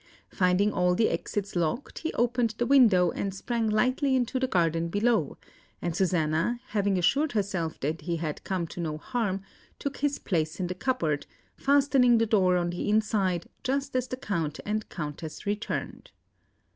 Finding 0.31 0.73
all 0.73 0.95
the 0.95 1.09
exits 1.09 1.55
locked, 1.55 1.99
he 1.99 2.11
opened 2.13 2.55
the 2.57 2.65
window 2.65 3.11
and 3.11 3.35
sprang 3.35 3.69
lightly 3.69 4.15
into 4.15 4.39
the 4.39 4.47
garden 4.47 4.87
below; 4.87 5.37
and 5.79 5.95
Susanna, 5.95 6.59
having 6.69 6.97
assured 6.97 7.33
herself 7.33 7.79
that 7.81 8.01
he 8.01 8.15
had 8.15 8.43
come 8.43 8.65
to 8.65 8.79
no 8.79 8.97
harm, 8.97 9.43
took 9.77 9.97
his 9.97 10.17
place 10.17 10.59
in 10.59 10.65
the 10.65 10.73
cupboard, 10.73 11.27
fastening 11.55 12.17
the 12.17 12.25
door 12.25 12.57
on 12.57 12.71
the 12.71 12.89
inside 12.89 13.45
just 13.63 13.95
as 13.95 14.07
the 14.07 14.17
Count 14.17 14.59
and 14.65 14.89
Countess 14.89 15.45
returned. 15.45 16.09